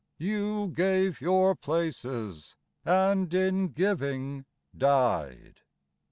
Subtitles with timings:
[0.17, 2.55] You gave your places,
[2.87, 5.59] and in giving died